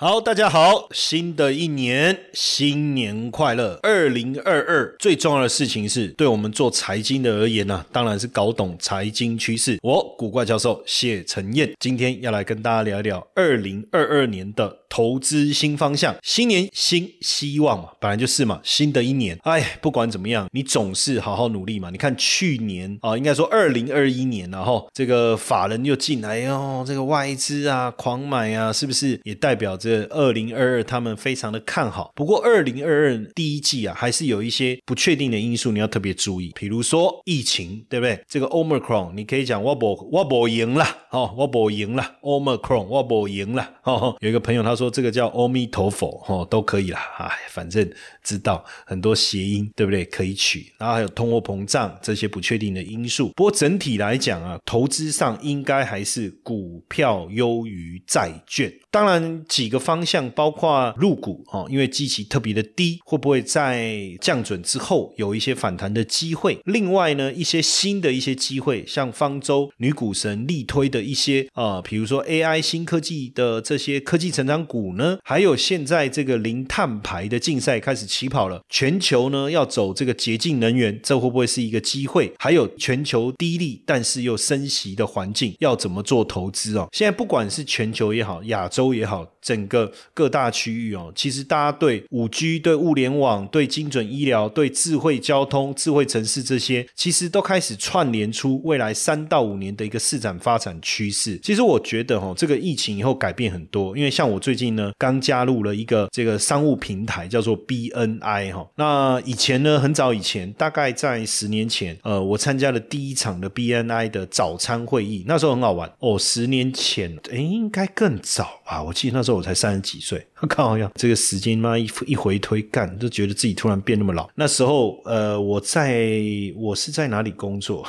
[0.00, 3.80] 好，大家好，新的一年新年快乐！
[3.82, 9.76] 二零二二最重要的事情是，对我们做财经的而言呢，当然是搞懂财经趋势。
[9.82, 14.72] 我古怪教授谢承彦今天要来跟大家聊一聊二零二二年的。
[14.88, 18.60] 投资新方向，新年新希望嘛，本来就是嘛。
[18.64, 21.90] 新的一年，哎，不管怎么样，你总是好好努力嘛。
[21.90, 32.10] 你看去年啊，应该说二零二一年，然后这个法人又进来哦，这个外资啊狂买啊，是不是也代表着二零二二他们非常的看好？
[32.14, 36.52] 不过二零二二第一季啊，还是有一些不确定的因素，你要特别注意。
[36.54, 38.18] 比如说疫情，对不对？
[38.26, 44.16] 这个 Omicron，你可以讲我不我不赢了哦，我不赢了，Omicron 我不赢了哦。
[44.20, 44.77] 有一个朋友他。
[44.78, 47.90] 说这个叫阿弥陀佛哦，都可以啦，哎，反正
[48.22, 50.04] 知道很多谐音，对不对？
[50.04, 53.30] 可以取，然后还有通货膨胀这些不确定的因素。
[53.34, 58.72] 不过整体来讲啊，投资上应该还是股票优于债券。
[58.90, 66.58] 当然几个方向，包括入股哦，因为基期特别的低，会不会在降准之后有一些反弹的机会？
[66.64, 74.67] 另外呢，一些新的一些机会，像方舟女股神力推的一些啊，比如说 AI 新科技的这些科技成长。
[74.68, 75.18] 股呢？
[75.24, 82.32] 还有现在这个零碳排的竞赛开始起跑了，全球呢要走这个洁净能源，这会不会是一个机会？
[82.38, 86.86] 还有全球低利但是又升息的环境，要怎么做投资哦？
[86.92, 89.26] 现在不管是全球也好，亚洲也好。
[89.40, 101.38] 整个各大区域哦，其实大家对五 G、对物联网、对精准医疗、对智慧交通、智慧城市这些，其实都开始串联出未来三到五年的一个市场发展趋势。
[101.42, 108.68] 其实我觉得哈，这个疫情以后改变很多，因为像我最近呢，刚加入了一个这个商务平台，叫做 BNI 哈。
[108.74, 116.18] 那以前呢，很早以前，大概在十年前，呃，我参加了第一场的 BNI 的早餐会议，那时候很好玩哦。
[116.18, 118.82] 十年前，哎，应该更早吧？
[118.82, 119.38] 我记得那时候。
[119.38, 124.28] 我才三十几岁，看好像这个时间妈一一回推干，就觉得自己突然变那么老。
[124.34, 126.20] 那时候，呃，我在
[126.56, 127.86] 我是在哪里工作？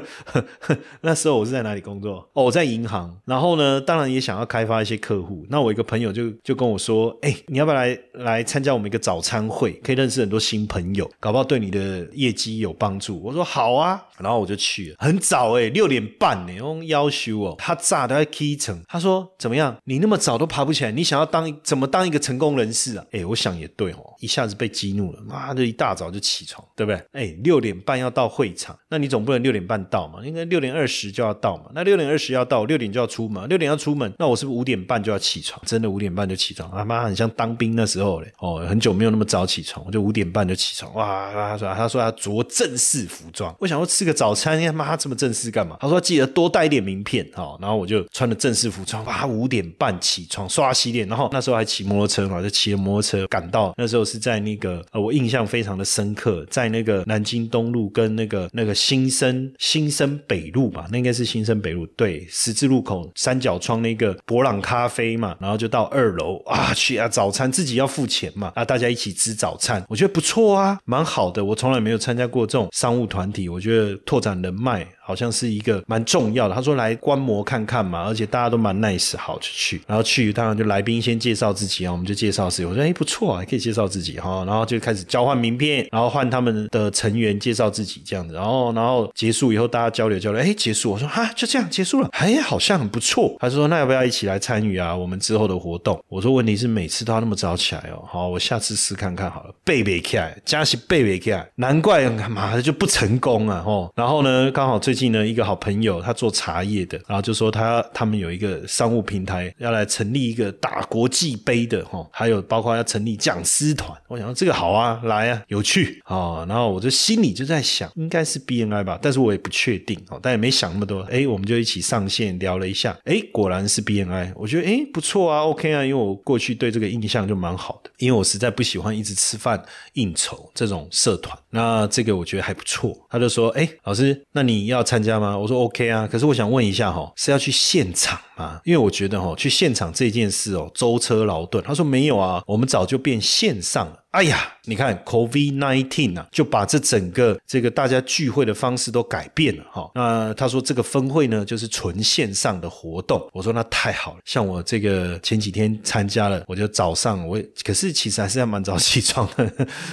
[1.00, 2.28] 那时候我是在哪里工作？
[2.34, 3.18] 哦，在银行。
[3.24, 5.37] 然后呢，当然也想要开发一些客户。
[5.48, 9.72] 那我一个朋友就就跟我说：“哎，你要不要来来参加我们一个早餐会？
[9.82, 18.78] 可以认识很多新朋友，搞不好对你的业绩有帮助。”我说：“好啊。”然后我就去了，很早哎，六点半呢，用要求哦，他炸的在 K 层。
[18.86, 19.74] 他说：“怎么样？
[19.84, 23.04] 你那么。”早都爬不起来，你想要当怎么当一个成功人士啊？
[23.12, 27.00] 哎，我想也对哦，一下子被激怒了，妈的，一大早就起床，对不对？
[27.12, 30.22] 哎，六点半要到会场，那你总不能六点半到嘛？
[30.26, 31.70] 应该六点二十就要到嘛？
[31.72, 35.60] 那六点二十要到，六点就要出门，六点要出门，那我是不是五点半就要起起床？
[35.66, 36.70] 真的五点半就起床？
[36.70, 40.94] 他妈很像当兵那时候嘞，哦，很久没有那么早起床，我就五点半就起床。
[40.94, 45.76] 哇，他说他说要着正式服装，我想说吃个早餐，他妈这么正式干嘛？
[45.80, 49.98] 他说记得多带一点名片，哦，然后我就穿了正式服装，哇，五点半。
[50.00, 53.74] 起床刷洗脸，然后那时候还骑摩托车嘛，就骑着摩托车赶到。
[53.76, 71.44] 那时候是在那个，我印象非常的深刻，在那个南京东路跟那个那个新生新生北路吧，那应该是新生北路对十字路口三角窗那个博朗咖啡嘛，然后就到二楼啊去啊早餐自己要付钱嘛啊大家一起吃早餐，我觉得不错啊，蛮好的。
[71.44, 74.86] 我从来没有参加过这种商务团体，我觉得拓展人脉。
[75.08, 76.54] 好像是一个蛮重要的。
[76.54, 79.80] 他说来观摩看看嘛，而且大家都蛮 nice，好就去。
[79.86, 82.66] 然后去，当然就来宾先介绍自己啊，我们就介绍自己。
[82.66, 84.44] 我说哎不错啊，可以介绍自己哈。
[84.44, 88.34] 然后就开始交换名片，然后换他们的成员介绍自己这样子。
[88.34, 90.90] 然后然后结束以后大家交流交流，哎结束。
[90.90, 93.34] 我说哈就这样结束了，哎好像很不错。
[93.38, 94.94] 他说那要不要一起来参与啊？
[94.94, 95.98] 我我们之后的活动。
[96.06, 98.04] 我说问题是每次都要那么早起来哦。
[98.06, 99.54] 好，我下次试看看好了。
[99.64, 103.90] 贝贝起来，加起背背起来，难怪妈的就不成功啊哦。
[103.96, 113.90] 然后呢，刚好最近呢，一个好朋友，他做茶叶的，然后就说他他们有一个商务平台，要来成立一个打国际杯的哈，还有包括要成立讲师团。
[114.08, 116.44] 我想这个好啊，来啊，有趣啊。
[116.46, 121.00] 然后我就心里就在想，应该是 BNI 吧，但是我也不确定哦，但也没想那么多。
[121.10, 124.32] 哎，我们就一起上线聊了一下，哎，果然是 BNI。
[124.34, 129.62] 我觉得哎，不错啊，OK 啊，因为我过去对这个印象就蛮好的，因为我实在不喜欢一直吃饭
[129.94, 131.36] 应酬这种社团。
[131.50, 132.96] 那这个我觉得还不错。
[133.08, 135.36] 他就说，哎，老师，那你要参加吗？
[135.36, 138.60] 我说 OK 啊，可是我想问一下哈，是要去现场吗？
[138.64, 141.62] 因为我觉得哈，去现场这件事哦，舟车劳顿。
[141.64, 144.04] 他说没有啊，我们早就变线上了。
[144.12, 149.90] 哎呀，你看 COVID nineteen 啊，就把这整个这个大家聚会的方式都改变了哈。
[149.94, 153.28] 那他说这个峰会呢，就是纯线上的活动。
[153.34, 159.44] 我说那太好了，像我这个前几天参加了，我就早上我可是其实还是要蛮早起床的，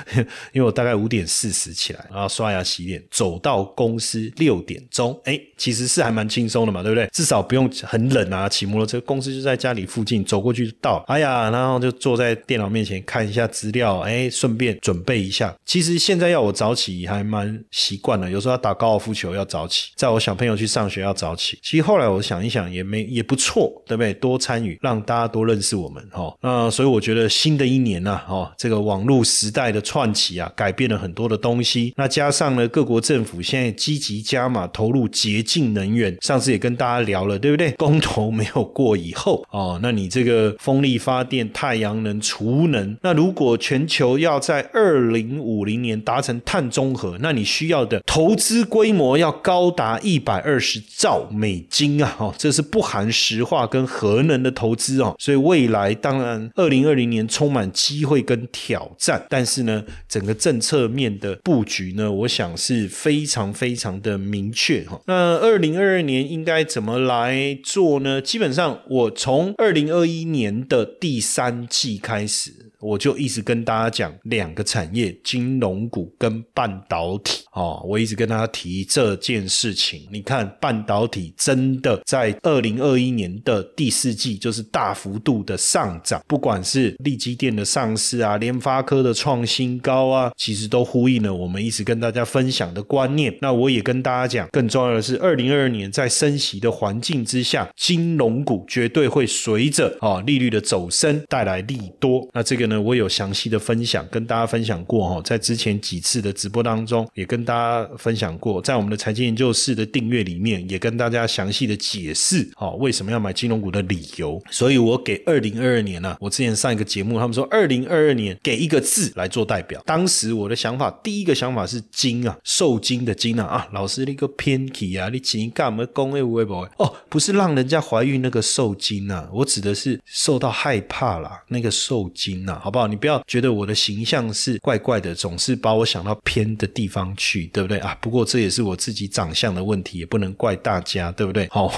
[0.53, 5.19] 因为我大概五点四十起来，然后刷牙洗脸，走到公司六点钟。
[5.25, 7.06] 哎，其实是还蛮轻松的嘛，对不对？
[7.12, 11.03] 至少不用很冷啊，骑摩托车，公司就在家里附近，走过去就到。
[11.07, 14.04] 哎呀，然后就坐在电脑面前看一下资料。
[14.05, 15.53] 哎，顺便准备一下。
[15.65, 21.57] 其实现在要我早起还蛮习惯了，有时候要打高尔夫球要早起，在我小朋友去上学要早起。
[21.61, 24.13] 其实后来我想一想，也没也不错，对不对？
[24.13, 26.33] 多参与，让大家多认识我们哈。
[26.41, 31.93] 那所以我觉得新的一年呢，哦，这个网络时代的串起啊，改变了很多的东西。
[31.97, 37.71] 那加上呢，各国政府现在积极加码投入洁净能源，上次也跟大家聊了，对不对？
[37.77, 52.13] 公投没有过以后哦，那你这个风力发电、太阳能、储能，那如果全球求要在二零五零年达成碳中和，那你需要的投资规模要高达一百二十兆美金啊！
[52.19, 55.15] 哦，这是不含石化跟核能的投资哦。
[55.18, 65.00] 所以未来当然二零二零年充满机会跟挑战，但是呢，整个政策面的布局呢，我想是非常非常的明确哈。
[65.07, 68.21] 那二零二二年应该怎么来做呢？
[68.21, 72.64] 基本上我从二零二一年的第三季开始。
[72.80, 77.44] 我就一直跟大家讲两个产业：金融股跟半导体。
[77.54, 80.07] 哦，我一直跟大家提这件事情。
[80.12, 93.33] 你看，半导体真的在二零二一年的第四季就是大幅度的上涨，不管是利基电的上市啊，联发科的创新高啊，其实都呼应了我们一直跟大家分享的观念。
[93.42, 102.27] 那我也跟大家讲，更重要的是，二零二二年在升息的环境之下，金融股绝对会随着啊利率的走升带来利多。
[102.33, 102.79] 那这个呢？
[102.79, 114.41] 我有详细的分享，跟大家分享过哈，在之前几次的直播当中，也跟大家分享过，在我们的财经研究室的订阅里面，也跟大家详细的解释，哦，为什么要买金融股的理由。
[114.51, 126.69] 所以我给二零二二年呢，我之前上一个节目，他们说二零二二年给一个字来做代表，当时我的想法，第一个想法是金啊，受精的金啊，啊，老师那个偏题啊，你金干嘛工业微博？
[126.77, 132.54] 哦，不是让人家怀孕那个受精啊，我指的是受到害怕啦，那个受精啊。
[132.59, 132.87] 好不好？
[132.87, 137.97] 你不要觉得我的形象是怪怪的，总是把我想到偏的地方去，对不对啊？
[138.01, 141.47] 不过这也是我自己长相的问题，也不能怪大家，对不对？
[141.51, 141.71] 好，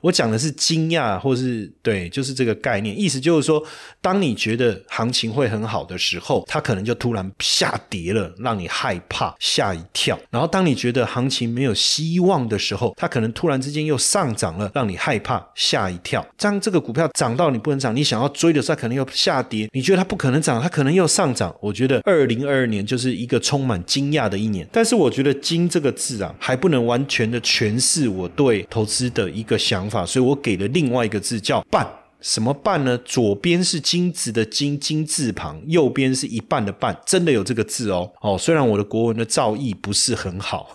[0.00, 3.62] 我讲的是惊讶，或是对，就是这个概念，意思就是说，
[4.00, 16.26] 当你觉得行情会很好的时候，它可能就突然下跌了，让你害怕吓一跳；然后当你觉得行情没有希望的时候，它可能突然之间又上涨了，让你害怕吓一跳。
[16.36, 19.98] 当这个股票涨到你不能涨，你想要追的时候，它可能又下跌，你觉得？
[19.98, 21.54] 它不可能涨，它可能又上涨。
[21.60, 24.66] 我觉得二零二二年就是一个充满惊讶的一年。
[24.70, 31.86] 但是我觉得“惊”这个字啊，还不能完全的诠释我对投资的一个想法，所以我给了另外一个字叫“半”。
[32.20, 32.98] 什么半呢？
[33.04, 38.10] 左边是金子的金金字旁，右边是一半的半，真的有这个字哦。
[38.20, 40.74] 哦，虽然我的国文的造诣不是很好，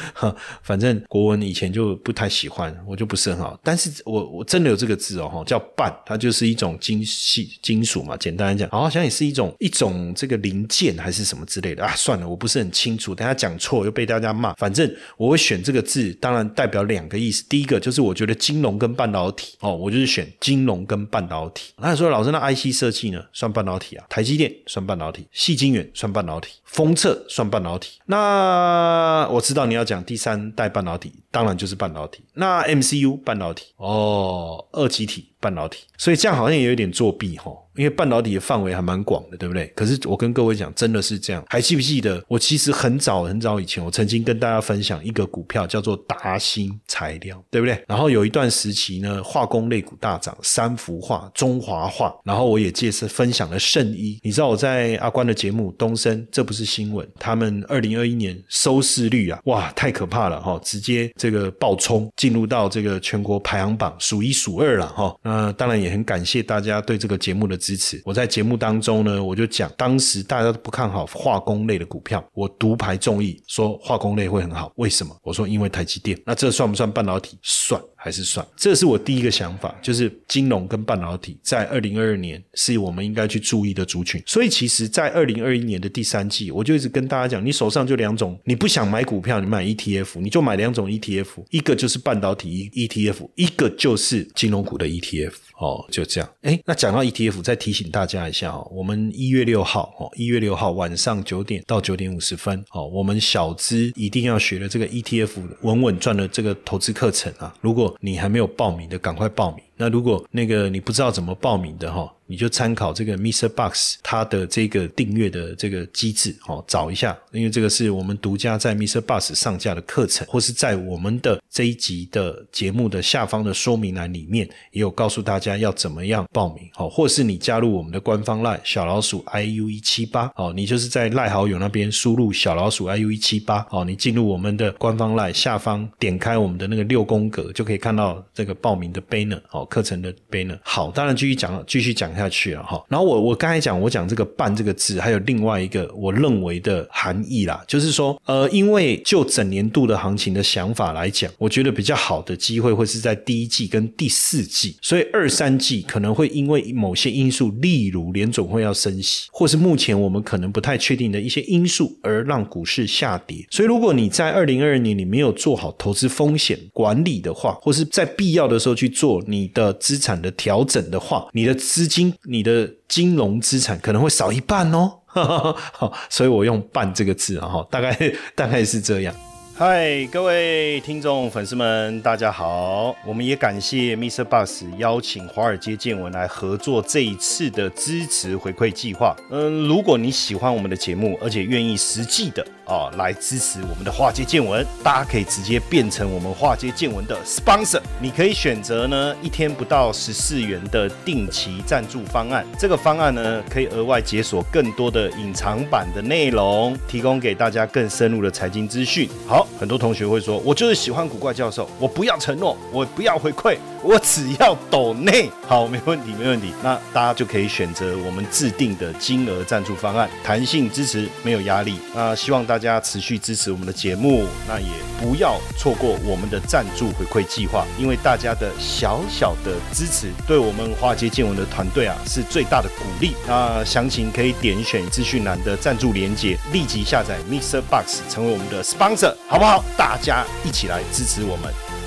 [0.64, 3.60] 反正国文以前就不太喜欢，我就不是很好。
[3.62, 8.16] 但是我我真的有这个字哦，叫半，它就是一种金系金属嘛。
[8.16, 11.92] 简单来讲，好像也是一种一种这个零件还是什么之类的啊。
[11.94, 14.54] 算了，我不是很清楚，等下讲错又被大家骂。
[14.54, 17.44] 反正我会选这个字，当然代表两个意思。
[17.46, 20.77] 第一个就是我觉得金融跟半导体哦，我就是选金融。
[20.86, 23.24] 跟半导体，那说老师，那 IC 设计呢？
[23.32, 24.04] 算半导体啊？
[24.08, 27.98] 台积电算半导体，细晶圆算半导体，封测算半导体。
[28.06, 32.22] 那我知道你要讲第三代半导体，当然就是半导体。
[32.34, 37.52] 那 MCU 半导体哦，二极体半导体，所以这样好像也有点作弊哈。
[37.78, 39.68] 因为半导体的范围还蛮广的，对不对？
[39.76, 41.44] 可是我跟各位讲，真的是这样。
[41.48, 47.80] 还记不记得我其实很早很早以前，我曾经跟大家分享一个股票叫做达新材料，对不对？
[47.86, 54.18] 然后有一段时期呢，化工类股大涨，三氟化、中华化，然后我也借此分享了圣衣。
[54.24, 65.14] 你知道我在阿关的节目东升，这不是新闻，他们二零二一年收视率啊，哇，太可怕了哈，直接这个爆冲进入到这个全国排行榜数一数二了哈。
[65.22, 67.56] 那当然也很感谢大家对这个节目的。
[67.68, 75.14] 支持我在节目当中呢，我就讲当时大家都不看好化工类的股票，我独排众议说化工类会很好，为什么？
[75.22, 77.38] 我说因为台积电，那这算不算半导体？
[77.42, 77.78] 算。
[78.00, 78.46] 还是算？
[78.56, 84.22] 这是我第一个想法，就是金融跟半导体在二零二二年是我们应该去注意的族群。
[84.24, 95.32] 所以其实，在二零二一年的第三季，我就一直跟大家讲，你手上就两种，你不想买股票，你买 ETF，你就买两种 ETF，一个就是半导体 ETF，一个就是金融股的 ETF。
[95.60, 96.30] 哦，就这样。
[96.42, 105.30] 哎，那讲到 ETF，再提醒大家一下哦，我们一月六号哦，一月六号晚上九点到九点五十分哦，我们小资一定要学的这个 ETF
[105.62, 109.62] 稳稳赚的这个投资课程啊，如果你还没有报名的，赶快报名。
[109.76, 112.12] 那如果那个你不知道怎么报名的哈？
[112.30, 113.48] 你就参考这个 Mr.
[113.48, 119.00] Box 它的这个订阅的这个机制哦，找一下，因为这个是我们独家在 Mr.
[119.00, 140.58] Box 上架的课程，或是在我们的这一集的节目的下方的说明栏里面也有告诉大家要怎么样报名哦，或是你加入我们的官方赖小老鼠 iu 一七八哦，你就是在赖好友那边输入小老鼠 iu 一七八哦，你进入我们的官方赖下方点开我们的那个六宫格，就可以看到这个报名的 banner 哦，课程的 banner。
[140.62, 142.17] 好，当然继续讲了，继续讲。
[142.18, 163.46] 下去了哈，然后我我刚才讲，我讲这个“半”这个字，还有另外一个我认为的含义啦，就是说，呃，因为就整年度的行情的想法来讲，我觉得比较好的机会会是在第一季跟第四季，所以二三季可能会因为某些因素，例如联总会要升息，或是目前我们可能不太确定的一些因素，而让股市下跌。
[163.50, 172.07] 所以如果你在二零二二年你没有做好投资风险管理的话，或是在必要的时候去做你的资产的调整的话，你的资金。
[172.24, 177.96] 你的金融资产可能会少一半哦，好， 所以我用“半”这个字啊，哈，大概
[178.34, 179.14] 大概是这样。
[179.56, 182.94] 嗨，各位听众粉丝们，大家好！
[183.04, 184.22] 我们也感谢 Mr.
[184.22, 189.16] Bus 邀请华尔街见闻来合作这一次的支持回馈计划。
[189.32, 197.80] 嗯，如果你喜欢我们的节目，而且愿意实际的啊来支持我们的华尔街见闻，大家可以直接变成我们华尔街见闻的 sponsor。
[198.00, 209.08] 你可以选择呢一天不到十四元的定期赞助方案，这个方案呢可以额外解锁更多的隐藏版的内容，提供给大家更深入的财经资讯。
[209.26, 209.46] 好。
[209.58, 216.52] 很多同学会说：“我就是喜欢古怪教授，我不要承诺，我不要回馈，我只要抖内。”好，没问题，没问题。
[216.62, 221.78] 那大家就可以选择我们制定的金额赞助方案，弹性支持，没有压力。
[221.94, 224.68] 那希望大家持续支持我们的节目，那也
[225.00, 233.14] 不要错过我们的赞助回馈计划，因为大家的小小的支持，对我们华街见闻的团队啊是最大的鼓励。
[233.26, 237.62] 那详情可以点选资讯栏的赞助连接，立即下载 Mr.
[237.70, 239.44] Box 成为我们的 sponsor，好不？
[239.44, 241.77] 好，大家一起来支持我们。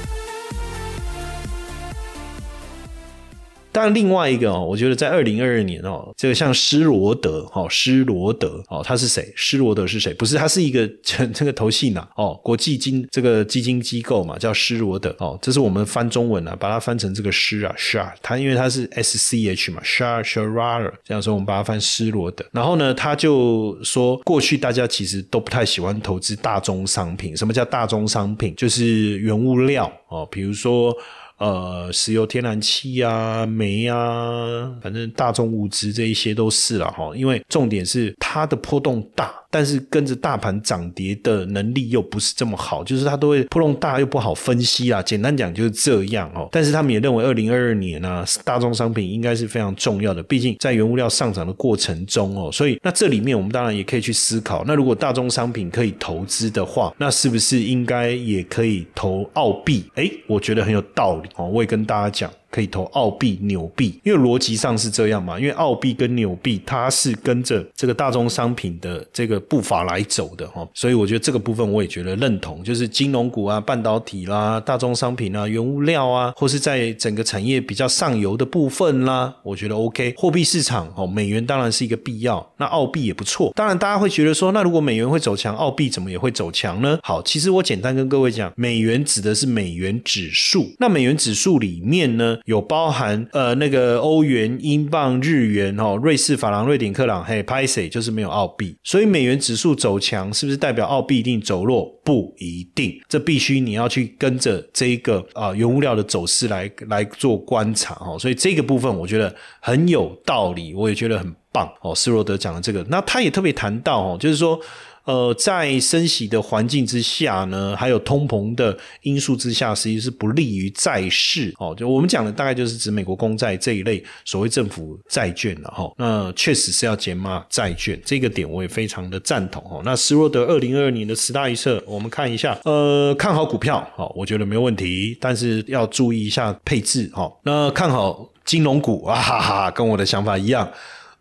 [3.72, 9.32] 但，另外一个哦，我觉得在二零二二年哦，这个像施罗德哦，施罗德哦，他是谁？
[9.36, 10.14] 施罗德是谁？
[10.14, 10.86] 不是，他是一个
[11.34, 22.46] 这个投信呐哦，国际金这个基金机构嘛，叫施罗德哦，这是我们翻中文啊，把它翻成这个施啊，Shar，他因为他是 S C H 嘛，Shar Sharar，这样说我们把它翻施罗德。
[22.52, 27.36] 然后呢，他就说，过去大家其实都不太喜欢投资大宗商品。
[27.38, 28.54] 什么叫大宗商品？
[28.56, 30.94] 就是原物料哦，比如说。
[31.42, 39.34] 呃，石油、天然气啊，煤啊，反正大众物资这一些都是了哈，因为重点是它的波动大。
[39.54, 45.04] 但是跟着大盘涨跌的能力又不是这么好，就是它都会波动大又不好分析啊。
[45.04, 46.48] 简单讲就是这样哦。
[46.54, 50.24] 但是他们也认为，二零二二年呢，大宗商品应该是非常重要的。
[50.24, 59.84] 毕竟在原物料上涨的过程中哦，所以那这里面我们当然也可以去思考，那如果大宗商品可以投资的话，那是不是应该也可以投澳币？
[59.96, 61.46] 哎，我觉得很有道理哦。
[61.46, 62.41] 我也跟大家讲。
[62.52, 65.40] 可以投澳币、纽币，因为逻辑上是这样嘛。
[65.40, 80.14] 因为澳币跟纽币它是跟着这个大宗商品的这个步伐来走的哈，所以我觉得这个部分我也觉得认同，就是金融股啊、半导体啦、大宗商品啊、原物料啊，或是在整个产业比较上游的部分啦，我觉得 OK。
[80.18, 83.54] 货币市场哦，美元当然是一个必要，那澳币也不错。
[83.56, 87.00] 当然大家会觉得说，那如果美元会走强，澳币怎么也会走强呢？
[87.02, 92.38] 好，其实我简单跟各位讲，美元指的是美元指数，那美元指数里面呢？
[92.46, 101.86] 有包含呃那个欧元、英镑、日元哦，瑞士法郎、瑞典克朗，嘿 p a s 就是没有澳币，所以美元指数走强，是不是代表澳币一定走弱？
[102.04, 111.94] 不一定，这必须你要去跟着这一个啊原物料的走势来来做观察哦，所以这个部分我觉得很有道理，我也觉得很棒哦。
[111.94, 114.60] 斯罗德讲的这个，那他也特别谈到哦，就是说。
[115.06, 121.74] 呃，在升息的环境之下呢，还有通膨的因素之下，实际是不利于债市哦。
[121.76, 125.92] 就我们讲的大概就是指美国公债这一类所谓政府债券了哈。
[125.98, 129.82] 那确实是要减码债券，这个点我也非常的赞同哦。
[129.84, 137.32] 那斯洛德二零二二年的十大预测，我们看一下，呃，看好股票哦，我觉得没有问题，但是要注意一下配置哦。
[137.44, 140.70] 那看好金融股啊哈哈，跟我的想法一样。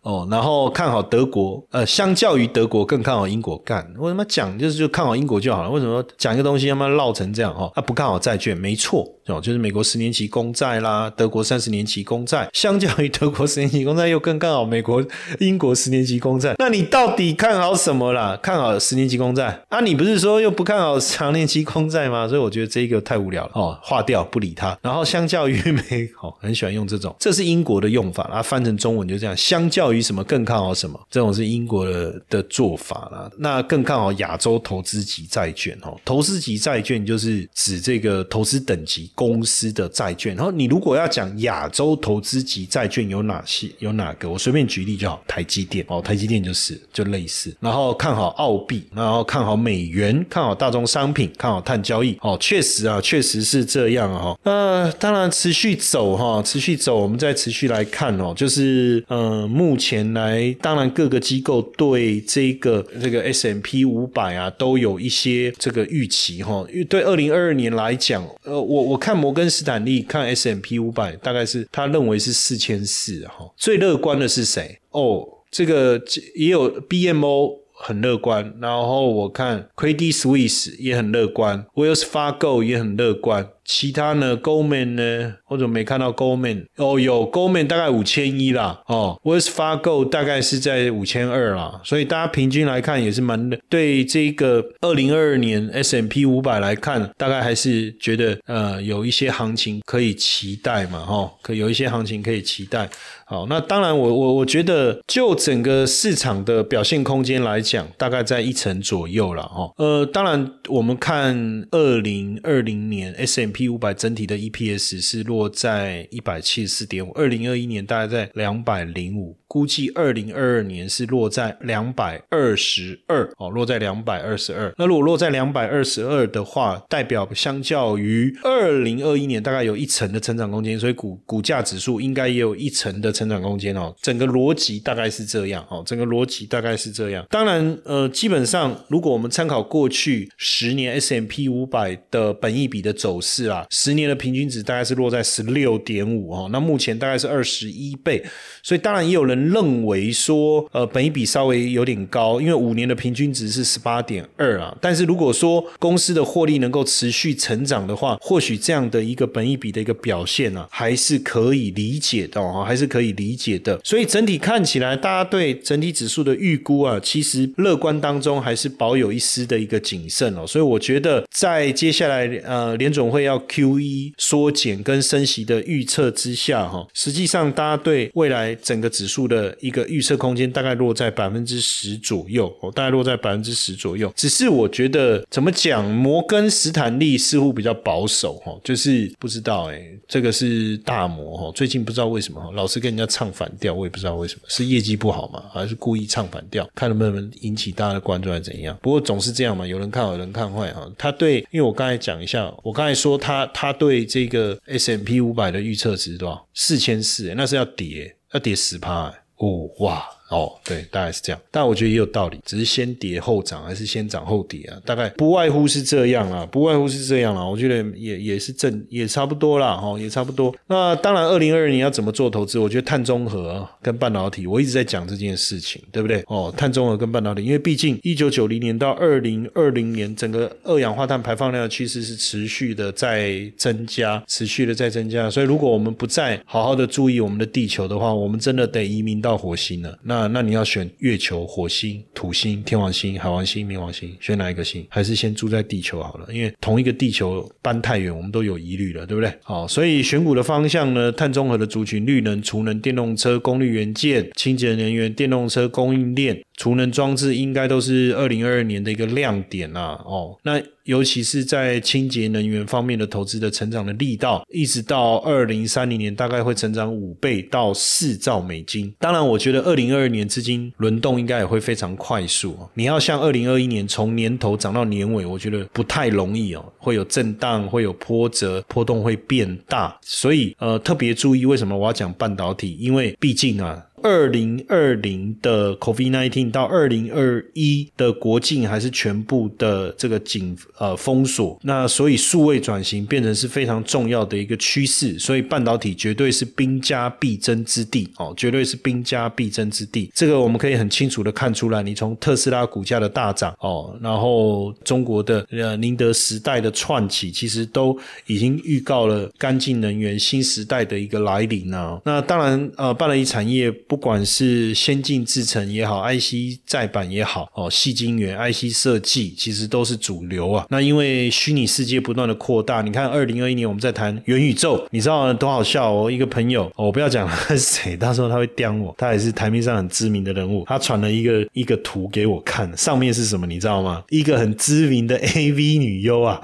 [0.01, 3.57] 哦，然后看好德国，呃，相较于德国更看好英国。
[3.59, 5.69] 干，为什么讲就是就看好英国就好了？
[5.69, 7.71] 为什么讲一个东西要么绕成这样哈？
[7.75, 9.07] 啊，不看好债券，没错。
[9.27, 15.01] 哦，就是美国十年期公债啦，德国三十年期公债，相较于德国十年期公债又更看好美国、
[15.39, 16.55] 英国十年期公债。
[16.57, 18.37] 那你到底看好什么啦？
[18.41, 19.79] 看好十年期公债啊？
[19.79, 22.27] 你不是说又不看好长年期公债吗？
[22.27, 24.77] 所以我觉得这个太无聊了哦，划掉不理他。
[24.81, 29.37] 然后相较于美，哦，很喜欢用这种，这是英国的用法，啊翻成中文就这样。
[29.37, 30.99] 相较于什么更看好什么？
[31.09, 33.29] 这种是英国的的做法啦。
[33.37, 39.09] 那更看好亚洲投资级债券哦，投资级债券就是指这个投资等级。
[39.13, 44.29] 公司的债券，然后你如果要讲亚洲投资级债券有哪些，有哪个？
[44.29, 47.55] 我随便举例就好，台积电哦，台积电就是就类似。
[47.59, 54.37] 然后看好澳币，然后看好美元，看好大宗商品，看好碳交易哦，确实啊，确实是这样哈。
[54.43, 66.65] 呃，当然持续走哈，持续走，我们再持续来看哦，就是呃，目前来，当然各个机构对这个这个 S M P 五百啊，都有一些这个预期哈。
[66.69, 69.01] 因为对二零二二年来讲，呃，我我。
[69.01, 73.51] 看摩根斯坦利看 S M P 五百，大概是他认为是四千四哈。
[73.57, 74.77] 最乐观的是谁？
[74.91, 75.99] 哦，这个
[76.35, 83.49] 也有 B M O 很乐观，然后我看 Credit Suisse 也很乐观，Wells Fargo 也很乐观。
[83.73, 85.33] 其他呢？Goldman 呢？
[85.45, 86.65] 或者没看到 Goldman？
[86.75, 88.81] 哦，有 Goldman 大概五千一啦。
[88.87, 91.79] 哦，Wells Fargo 大概是在五千二啦。
[91.85, 100.99] 所以大家平均来看也是蛮对这个二零二二年 S M P 五百来看，大概还是觉得呃有一些行情可以期待嘛。
[101.05, 102.89] 哈，可有一些行情可以期待。
[103.23, 109.43] 好，那当然我我我觉得就整个市场的表现空间来讲，大概在一成左右了。
[109.43, 113.60] 哈，呃，当然我们看二零二零年 S M P。
[113.61, 119.37] P 五百整体的 EPS 是落在一百七十四点五，二零二一年大概在两百零五。
[119.47, 124.73] 估计二零二二年是落在两百二十二哦，落在两百二十二。
[124.77, 133.93] 那如果落在两百二十二的话，代表相较于二零二一年大概有一成的成长空间，所以股股价指数应该也有一成的成长空间哦。
[134.01, 137.27] 整个逻辑大概是这样哦，整个逻辑大概是这样。
[137.29, 148.23] 当然，呃，基本上如果我们参考过去十年 S M P 五百的本益比的走势啊，十年的平均值大概是落在十六点五哦，那目前大概是二十一倍，
[148.63, 149.41] 所以当然也有人。
[149.51, 154.73] 认为说，呃，本一比稍微有点高，因为五年的平均值是十八点二啊。
[154.79, 163.79] 但是如果说公司的获利能够持续成长的话，或许这样的一个本一比的一个表现呢，还是可以理解的哦，还是可以理解的。
[163.83, 170.47] 所以整体看起来，大家对整体指数的预估啊，其实乐观当中还是保有一丝的一个谨慎哦。
[170.47, 179.21] 所以我觉得，在接下来呃联总会要到 Q E 缩减跟升息的预测之下哈，实际上大家对未来整个指数。
[179.31, 184.11] 的一个预测空间大概落在百分之十左右，哦，大概落在百分之十左右。
[184.13, 195.43] 只是我觉得怎么讲，摩根斯坦利似乎比较保守，哈，就是不知道，哎，这个是大摩，哈，最近不知道为什么，老是跟人家唱反调，我也不知道为什么，是业绩不好吗？
[195.53, 198.77] 还是故意唱反调，看能不能引起大家的关注，还是怎样？
[198.81, 200.85] 不过总是这样嘛，有人看好，有人看坏，哈。
[200.97, 206.49] 他对，因为我刚才讲一下，我刚才说他他对这个 S M P 五百的预测值多少？
[206.53, 209.13] 四千四，那是要跌，要跌十趴。
[209.37, 210.03] 哦，哇！
[210.31, 214.77] 哦，对，大概是这样，但我觉得也有道理，只是先跌后涨还是先涨后跌啊？
[214.85, 217.43] 大概不外乎是这样啊，不外乎是这样啦。
[217.45, 220.55] 我觉得也也是正，也差不多啦，哈，也差不多。
[220.67, 222.57] 那当然，二零二二年要怎么做投资？
[222.57, 226.23] 我觉得碳中和跟半导体，我一直在讲这件事情，对不对？
[226.27, 235.29] 哦，碳中和跟半导体，因为毕竟一九九零年到二零二零年，整个二氧化碳排放量其实是持续的在增加，持续的在增加。
[235.29, 239.97] 所以，如果我们不再好好的注意我们的地球的话，我们真的得移民到火星了。
[240.03, 244.85] 那那你要选月球、火星、土星、天王星、海王星、冥王星，选哪一个星？
[244.89, 246.27] 还是先住在地球好了？
[246.31, 249.31] 因为同一个地球搬太远，我们都有疑虑了，对不对？
[249.43, 256.41] 好，所以选股的方向呢，碳中和的族群、绿能、储能、电动车、功率元件、清洁能源、电动车供应链。
[256.61, 259.99] 储能装置应该都是二零二二年的一个亮点啊。
[260.05, 260.61] 哦，那。
[260.85, 268.91] 尤其是在清洁能源方面的投资的成长的力道，一直到二零三零年大概会成长五倍到四兆美金。
[268.97, 272.57] 当然，我觉得二零二二年资金轮动应该也会非常快速。
[272.73, 279.95] 你要像二零二一年从年头涨到年尾，我觉得不太容易哦，会有震荡，会有波折，波动会变大。
[280.01, 283.85] 所以，呃，特别注意为什么我要讲半导体，因为毕竟啊。
[284.03, 300.11] 二零二零的 COVID nineteen 到二零二一的国境还是全部的这个紧呃封锁，那所以数位转型变成是非常重要的一个趋势，所以半导体绝对是兵家必争之地哦，绝对是兵家必争之地。
[300.15, 312.01] 这个我们可以很清楚的看出来，你从特斯拉股价的大涨哦，然后中国的呃宁德时代的串起，其实都已经预告了干净能源新时代的一个来临啊。
[312.03, 313.71] 那当然呃，半导体产业。
[313.91, 320.65] 不管是先进制程也好，IC 再版也好，哦，细晶圆、IC 设计其实都是主流啊。
[320.69, 326.09] 那因为虚拟世界不断的扩大，你看二零二一年我们在谈元宇宙，你知道多好笑哦？
[326.09, 334.01] 一个朋友，我不要讲他是谁，到时候他会刁我，他也是台面上很知名的人物，他传了一个一个图给我看，上面是什么你知道吗？
[334.07, 336.39] 一个很知名的 AV 女优啊。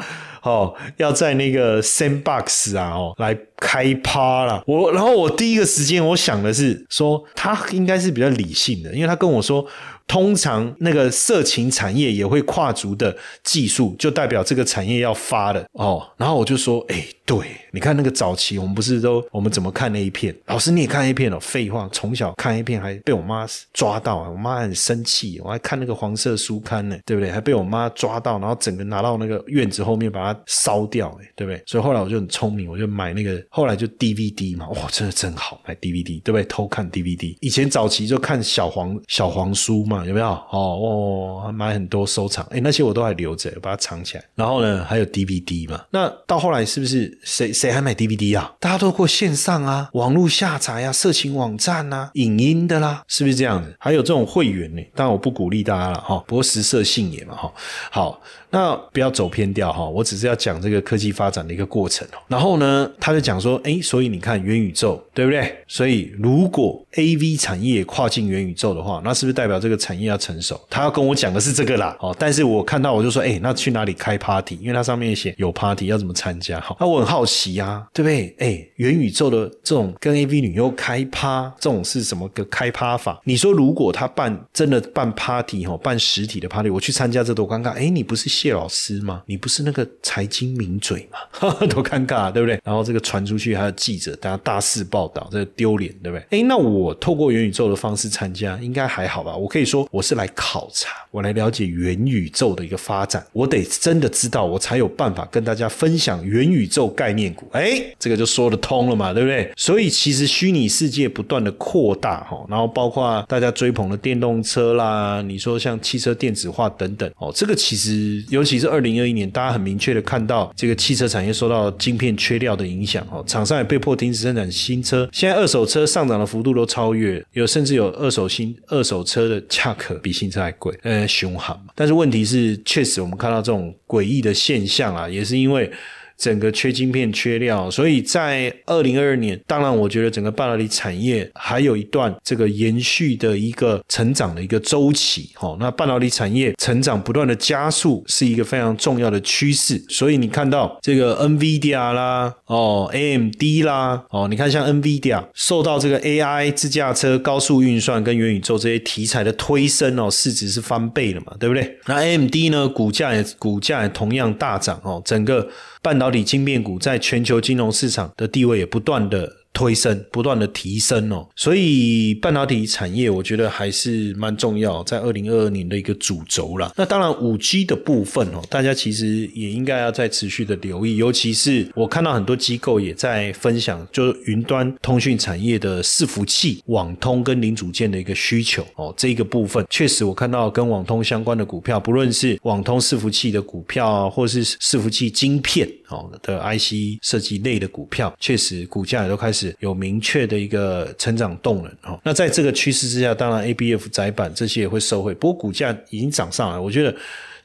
[0.47, 4.63] 哦，要在那个 Sandbox 啊，哦，来开趴了。
[4.65, 9.65] 我，然后我第一个时间我想的是说，他应该是比较理性的，因为他跟我说。
[10.07, 16.01] 通常那个色情产业也会跨足的技术，就代表这个产业要发了哦。
[16.15, 17.39] 然后我就说，哎，对，
[17.77, 20.35] 你看那个早期，我们不是都我们怎么看那一片？
[20.47, 21.37] 老师你也看 A 片哦？
[21.39, 27.29] 废话，从小看 A 片还被我妈抓到啊，我妈很生气，我还看那个黄色书刊呢，对不对？
[27.29, 31.61] 还被我妈抓到，然后整个拿到那个院子后面把它烧掉，对不对？
[31.67, 36.43] 所以后来我就很聪明，我就买那个，后来就 DVD 嘛，哇，真的真好，买 DVD，对不对？
[36.45, 40.03] 偷看 DVD，以前早期就看小黄小黄书嘛。
[40.03, 40.25] 有没有？
[40.25, 44.23] 哦哦，买很多收藏，哎，那些我都还留着，把它藏起来。
[44.33, 45.85] 然后呢，还有 DVD 嘛？
[45.91, 48.53] 那到后来是不是谁谁还买 DVD 啊？
[48.59, 53.75] 大家都过线上啊，网络下载啊，色情网站啊，影音的啦，是不是这样子？
[53.79, 54.81] 还有这种会员呢？
[54.95, 57.53] 当然我不鼓励大家了哈，不过食色性也嘛哈。
[57.91, 58.21] 好。
[58.49, 62.17] 那不要走偏掉哈，我只是要讲这个科技发展的一个过程哦。
[62.27, 65.53] 然后呢，他就讲说，哎，所以你看元宇宙，对不对？
[65.67, 70.59] 所以如果 A V 产业跨进元宇宙的话，那是不是代表这个产业要成熟？
[70.69, 71.97] 他要跟我讲的是这个啦。
[71.99, 74.57] 哦，但是我看到我就说，哎，那去哪里开 party？
[74.61, 76.59] 因为它上面写有 party，要怎么参加？
[76.61, 78.33] 哈，那我很好奇呀，对不对？
[78.39, 83.19] 哎，元宇宙的这种跟 A V 女优开趴，这种是什么个开趴法？
[83.25, 87.71] 你说如果他办真的办 party 哈，办实体的 party，我去参加这多尴尬？
[87.71, 88.36] 哎，你不是？
[88.37, 89.23] 谢老师吗？
[89.25, 91.17] 你不是那个财经名嘴吗？
[91.67, 92.59] 多尴尬，对不对？
[92.63, 96.39] 然后这个传出去，还有记者，大家大肆报道，这个丢脸，对不对？
[96.39, 99.35] 哎，那我透过元宇宙的方式参加，应该还好吧？
[99.35, 107.47] 我可以说我是来考察，我来了解元宇宙的一个发展，我得真的知道，我才有办法跟大家分享元宇宙概念股。
[107.53, 109.51] 哎，这个就说得通了嘛，对不对？
[109.57, 118.23] 所以其实虚拟世界不断的扩大哈，然后包括大家追捧的电动车啦，你说像汽车电子化等等哦，这个其实。
[118.29, 125.07] 尤其是二零二一年，大家很明确的看到这个汽车产业受到晶片缺料的影响哦，厂商也被迫停止生产新车。
[125.11, 131.57] 现在二手车上涨的幅度都超越，有甚至有二手新二手车的价格比新车还贵，呃，凶悍。
[131.75, 135.71] 但是问题是，确实我们看到这种诡异的现象啊，也是因为。
[136.17, 145.29] 整个缺晶片、缺料，所以在二零二二年，当然我觉得整个半导体产业还有一段这个延续的一个成长的一个周期。
[145.39, 149.77] 哦，那半导体产业成长不断的加速，是一个非常重要的趋势。
[149.89, 161.77] 所以你看到这个 NVIDIA 啦，哦，AMD 啦，哦，你看像 NVIDIA 受到这个 AI 自驾车、高速运算跟元宇宙这些题材的推升哦，市值是翻倍了嘛，对不对？
[161.85, 165.47] 那 AMD 呢，股价也股价也同样大涨哦，整个。
[165.87, 169.46] 半导体晶片股在全球金融市场的地位也不断的。
[169.57, 176.71] 推升不断的提升哦，所以半导体产业我觉得还是蛮重要，在二零二二年的一个主轴啦。
[176.75, 188.93] 那当然五 G 的部分哦，大家其实也应该要再持续的留意，尤其是我看到很多机构也在分享，就是云端通讯产业的伺服器、网通跟零组件的一个需求哦。
[188.95, 199.46] 这一个部分确实我看到跟网通相关的股票，不论是网通伺服器的股票，或是伺服器晶片哦的 IC 设计类的股票，确实股价也都开始。
[199.59, 206.95] 有明确的一个成长动能哈，那在这个趋势之下，当然 A B F 窄板这些也会受惠，不过股价已经涨上来，我觉得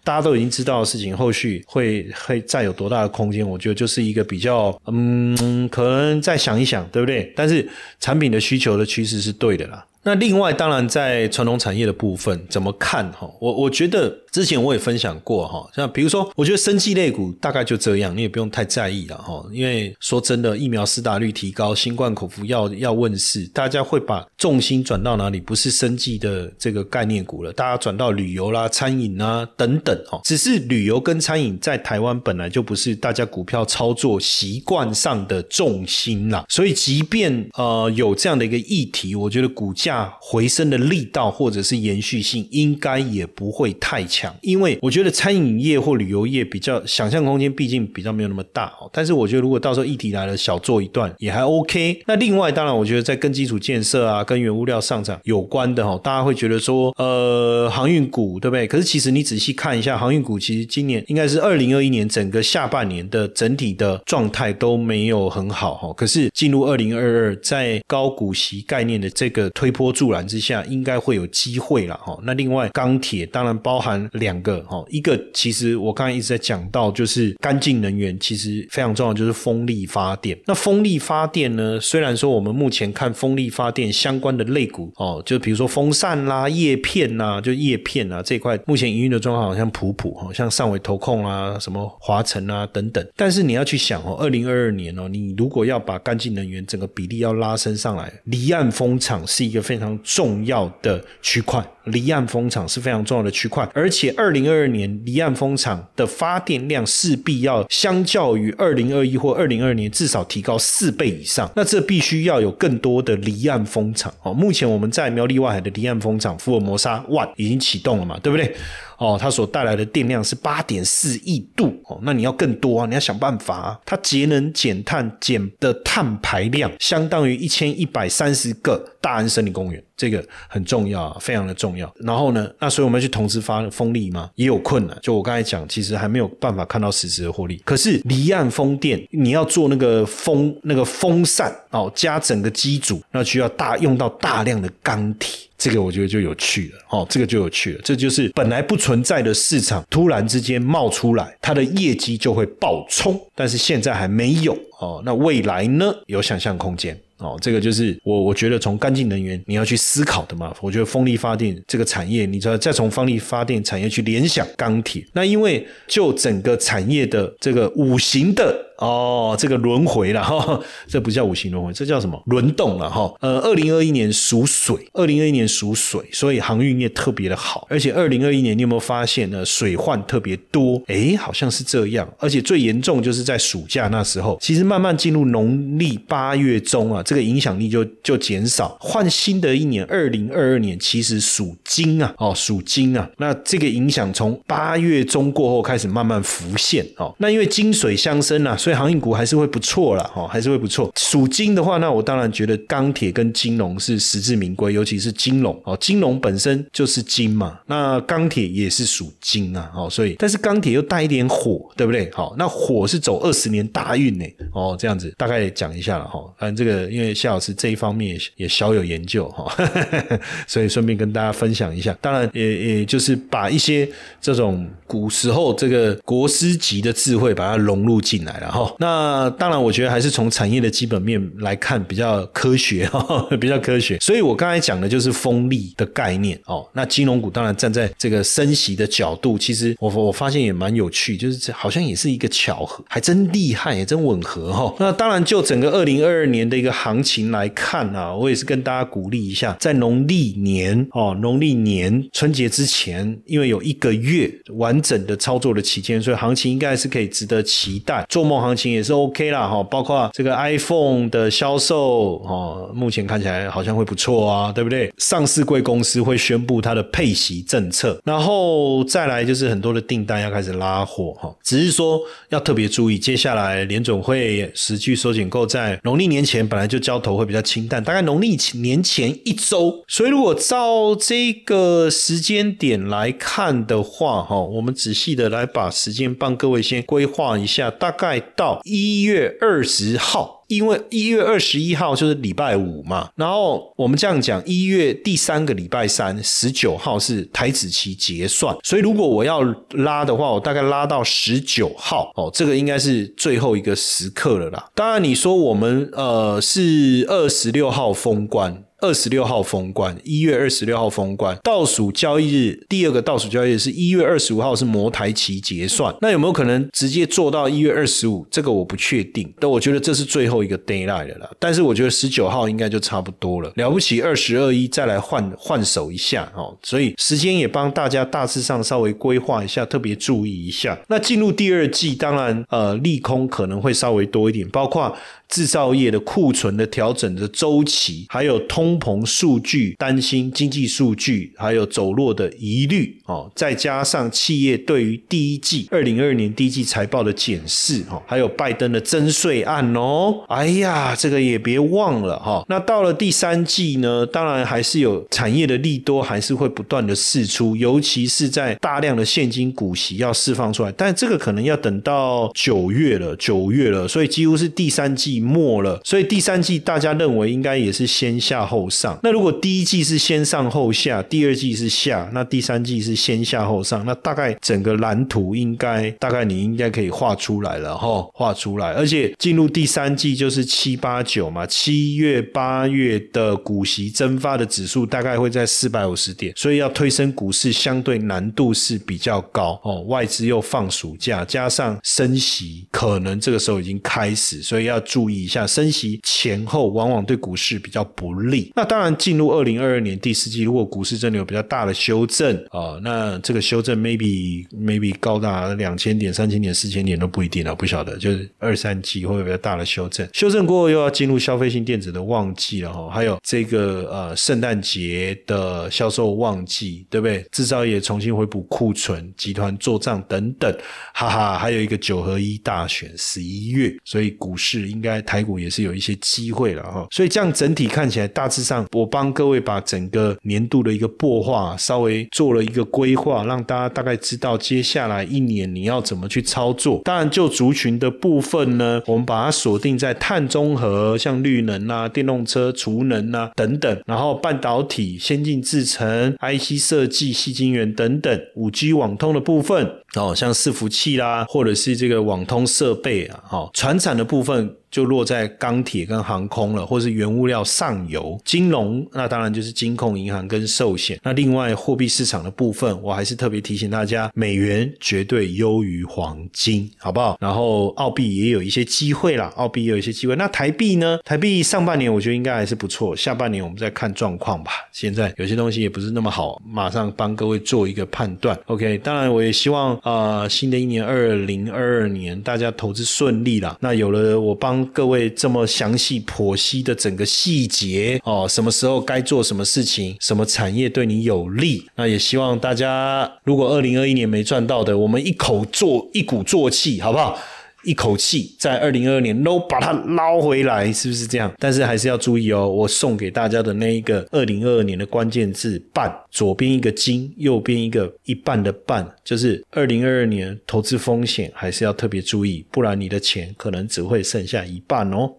[0.05, 7.33] 大家都已经知道的事情，后续会会再有多大的空间，我觉得就是一个比较嗯，可能再想一想，对不对？
[7.37, 7.69] 但是
[8.01, 9.85] 产品的需求的趋势是对的啦。
[10.05, 13.31] 那另外，当然在传统产业的部分怎么看哈？
[13.41, 19.45] 我我觉得之前我也分享过哈，像比如说，我觉得生技类股大概就这样，你也不用太在意了哈。
[19.53, 25.39] 因为说真的，疫苗施打率提高，新冠口服药要问世，大家会把重心转到哪里？
[25.39, 30.21] 不是生技的这个概念股了，大家转到旅游啦、餐饮啊等等哈。
[30.25, 39.92] 只是旅游跟餐饮在台湾本来就不是大家股票操作习惯上的重心啦，所以即便呃有这样的一个议题，我觉得股价。
[40.21, 48.89] 回升的力道或者是延续性，应该也不会太强，因为我觉得餐饮业或旅游业比较想象空间，毕竟比较没有那么大哦。
[48.93, 52.03] 但是我觉得如果到时候议题来了，小做一段也还 OK。
[52.07, 58.67] 那另外，当然我觉得在跟基础建设啊、跟原物料上涨有关的哈，大家会觉得说，呃，航运股对不对？
[58.67, 65.93] 可是其实你仔细看一下，航运股其实今年应该是二零二一年整个下半年的整体的状态都没有很好哈。
[65.95, 69.82] 可是进入二零二二，在高股息概念的这个推波。
[69.83, 72.17] 波助澜之下，应该会有机会了哈。
[72.23, 80.39] 那另外钢铁当然包含两个哈，一个其实我刚才一直在讲到，就是干净能源，其实非常重要，就是风力发电。
[80.47, 93.05] 那风力发电呢，虽然说我们目前看风力发电相关的类股哦，就比如说风扇啦、叶片呐，就叶片啊这块，目前营运的状况好像普普哈，像上尾投控啊、什么华晨啊等等。
[93.17, 99.72] 但是你要去想哦，二零二二年哦，你如果要把干净能源整个比例要拉升上来，离岸风场是一个非。
[99.73, 114.35] 非常重要的区块，离岸风场是非常重要的区块，而且二零二二年离岸风场的发电量势必要相较于二零二一或二零二年至少提高四倍以上，那这必须要有更多的离岸风场哦。
[114.35, 118.55] 目前我们在苗栗外海的离岸风场福尔摩沙 One 已经启动了嘛，对不对？
[119.03, 123.81] 哦，它所带来的电量是八点四亿度哦，那你要更多啊，你要想办法啊。
[123.85, 131.93] 它节能减碳减的碳排量相当于一千一百三十个大安森林公园，这个很重要啊，非常的重要。
[132.01, 134.31] 然后呢，那所以我们要去同时发风力吗？
[134.35, 134.97] 也有困难。
[135.03, 137.61] 就我刚才讲，其实还没有办法看到实质的获利。
[137.65, 145.49] 可是离岸风电，你要做那个风那个风扇哦，加整个机组，那需要大用到大量的钢铁。
[145.59, 155.95] 这个我觉得就有趣了哦，这个就有趣了，这就是本来不存在的市场，突然之间冒出来，它的业绩就会爆冲，但是现在还没有哦，那未来呢？
[156.07, 168.72] 有想象空间哦，这个就是我我觉得从干净能源你要去思考的嘛，我觉得风力发电这个产业，你再再从风力发电产业去联想钢铁，那因为就整个产业的这个五行的。
[168.83, 172.21] 哦，这个轮回了 哈，这不叫五行轮回，这叫什么？
[172.27, 173.13] 轮动了哈？
[173.21, 179.45] 呃，二零二一年属水，二零二一年属水，所以航运业特别的好，而且二零二一年你有没有发现呢？
[179.45, 200.93] 水患特别多，哎，好像是这样，而且最严重就是在暑假那时候，其实慢慢进入农历八月中啊，这个影响力就就减少，换新的一年二零二二年，其实属金啊，哦，属金啊，那这个影响从八月中过后开始慢慢浮现哦，那因为金水相生啊，所以航运股还是会不错了，哈，还是会不错。
[200.97, 212.11] 属金的话，那我当然觉得钢铁跟金融是实至名归，尤其是金融哦，金融本身就是金嘛，那钢铁也是属金啊，哦，所以但是钢铁又带一点火，对不对？
[212.13, 216.21] 好，那火是走二十年大运呢，哦，这样子大概讲一下了哈。
[216.39, 219.55] 反正这个因为夏老师这一方面也小有研究哈，
[220.47, 221.97] 所以顺便跟大家分享一下。
[222.01, 223.89] 当然也也就是把一些
[224.21, 228.75] 这种古时候这个国师级的智慧把它融入进来了哈。
[228.79, 233.99] 那当然，我觉得还是从产业的基本面来看比较科学哈，比较科学。
[233.99, 236.69] 所以我刚才讲的就是风力的概念哦。
[236.75, 244.75] 那金融股当然站在这个升息的角度，其实我我发现也蛮有趣，就是这好像也是一个巧合，还真厉害，也真吻合哈。
[244.79, 258.05] 那当然，就整个二零二二年的一个行情来看啊，我也是跟大家鼓励一下，在农历年哦，农历年春节之前，因为有一个月完整的操作的期间，所以行情应该是可以值得期待。
[258.09, 258.73] 做梦行情。
[258.73, 264.91] 也是 OK 啦，哈，包括这个 iPhone 的销售，哦，目前看起来好像会不错啊，对不对？
[264.97, 272.01] 上市贵公司会宣布它的配息政策，然后再来就是很多的订单要开始拉货，哈，只是说
[272.31, 288.61] 要特别注意，接下来联总会实际收紧购债，农历年前本来就交投会比较清淡，大概农历年前一周，所以如果照这个时间点来看的话，哈，我们仔细的来把时间帮各位先规划一下，大概到。
[288.65, 304.71] 一月二十号，因为一月二十一号就是礼拜五嘛，然后我们这样讲，一月第三个礼拜三，十九号是台子期结算，所以如果我要拉的话，我大概拉到十九号哦，这个应该是最后一个时刻了啦。
[304.75, 308.65] 当然，你说我们呃是二十六号封关。
[308.83, 315.95] 二十六号封关，一月二十六号封关，倒数交易日，第二个倒数交易日是一月二十五号，是摩台期结算。
[316.01, 318.27] 那有没有可能直接做到一月二十五？
[318.29, 321.31] 这个我不确定，但我觉得这是最后一个 d a y l i g h t 了。
[321.39, 323.53] 但是我觉得十九号应该就差不多了。
[323.55, 326.53] 了不起，二十二一再来换换手一下哦。
[326.65, 330.77] 所以时间也帮大家大致上稍微规划一下，特别注意一下。
[330.89, 334.93] 那进入第二季，当然呃利空可能会稍微多一点，包括。
[335.33, 352.45] 制造业的库存的调整的周期，还有通膨数据，担心经济数据还有走弱的疑虑哦，再加上企业对于第一季二零二二年第一季财报的检视哦，还有拜登的增税案哦，哎呀，这个也别忘了哈。
[352.51, 365.22] 那到了第三季呢，当然还是有产业的利多，还是会不断的释出，尤其是在大量的现金股息要释放出来，但这个可能要等到九月了，九月了，所以几乎是第三季。
[365.23, 368.99] 末了，所以第三季大家认为应该也是先下后上。
[369.03, 378.73] 那如果第一季是先上后下，第二季是下，那第三季是先下后上，那大概整个蓝图应该大概你应该可以画出来了哈，画出来。
[378.73, 389.83] 而且进入第三季就是七八九嘛，七月八月的股息蒸发的指数大概会在四百五十点，所以要推升股市相对难度是比较高哦。
[389.83, 395.12] 外资又放暑假，加上升息，可能这个时候已经开始，所以要注意。
[395.13, 398.51] 以下升息前后往往对股市比较不利。
[398.57, 407.97] 那当然，进入二零二二年第四季，如果股市真的有比较大的修正啊，那这个修正 maybe maybe 高达两千点、三千点、四千点都不一定了，不晓得。
[407.99, 412.89] 就是二三季会有比较大的修正，修正过后又要进入消费性电子的旺季了哈。
[412.89, 417.27] 还有这个呃圣诞节的销售旺季，对不对？
[417.33, 420.57] 制造业重新回补库存，集团做账等等，
[420.95, 421.39] 哈哈。
[421.39, 425.02] 还有一个九合一大选十一月，所以股市应该。
[425.03, 436.81] 台股也是有一些机会了哈，所以这样整体看起来，大致上我帮各位把整个年度的一个擘画稍微做了一个规划，让大家大概知道接下来一年你要怎么去操作。
[436.85, 454.57] 当然，就族群的部分呢，我们把它锁定在碳中和、像绿能啊、电动车、储能啊等等，然后半导体、先进制程、IC 设计、细晶圆等等，五 G 网通的部分哦，像伺服器啦，或者是这个网通设备啊，哦，船产的部分。
[454.73, 460.99] 就落在钢铁跟航空了，或是原物料上游、金融，那当然就是金控、银行跟寿险。
[461.05, 467.19] 那另外货币市场的部分，我还是特别提醒大家，美元绝对优于黄金，好不好？
[467.21, 470.17] 然后澳币也有一些机会啦，澳币也有一些机会。
[470.17, 470.99] 那台币呢？
[471.05, 474.53] 台币上半年我觉得应该还是不错，下半年我们再看状况吧。
[474.73, 478.39] 现在有些东西也不是那么好，马上帮各位做一个判断。
[478.47, 483.59] OK，当然我也希望啊，新的一年二零二二年大家投资顺利啦。
[483.61, 491.67] 那有了我帮各位这么详细剖析的整个细节哦，什么时候该做什么事情，什么产业对你有利？
[491.77, 497.19] 那也希望大家，如果二零二一年没赚到的，我们一口做一鼓作气，好不好？
[497.65, 501.33] 一口气在二零二二年都把它捞回来，是不是这样？
[501.39, 515.11] 但是还是要注意哦，我送给大家的那一个二零二二年的关键字“半”，左边一个金，右边一个一半的“半”，就是二零二二年投资风险还是要特别注意，不然你的钱可能只会剩下一半哦。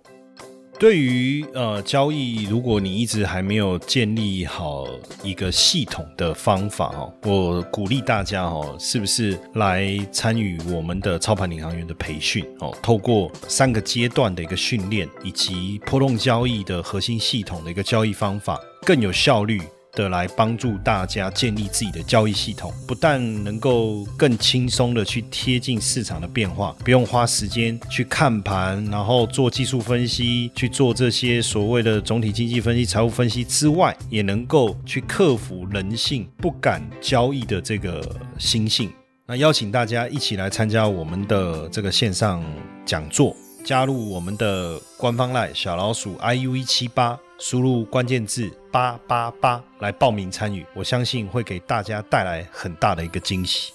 [0.83, 4.85] 对于呃交易，如果你一直还没有建立好
[5.23, 12.77] 一个系统的方法哦，我鼓励大家哦，是不是来参与我们的操盘领航员的培训哦？
[12.81, 19.61] 透过三个阶段的一个训练，以及波动交易的核心系统的一个交易方法，更有效率。
[19.95, 38.03] 的来帮助大家建立自己的交易系统，不但能够更轻松的去贴近市场的变化，不用花时间去看盘，然后做技术分析，去做这些所谓的总体经济分析、财务分析之外，也能够去克服人性不敢交易的这个
[38.39, 38.91] 心性。
[39.25, 42.43] 那邀请大家一起来参加我们的这个线上
[42.85, 47.17] 讲座，加入我们的官方赖小老鼠 iu 一七八。
[47.37, 53.73] 输入关键字八八八来报名参与，我相信会给大家带来很大的一个惊喜。